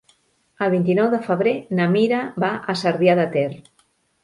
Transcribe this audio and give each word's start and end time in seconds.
El 0.67 0.71
vint-i-nou 0.73 1.09
de 1.11 1.19
febrer 1.27 1.53
na 1.81 1.87
Mira 1.93 2.23
va 2.47 2.51
a 2.73 2.77
Cervià 2.83 3.19
de 3.23 3.29
Ter. 3.39 3.47